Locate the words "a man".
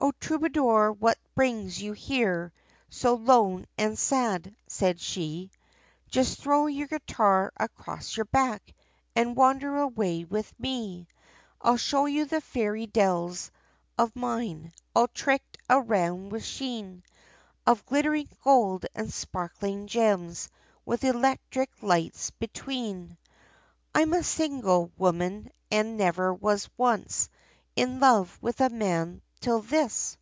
28.60-29.22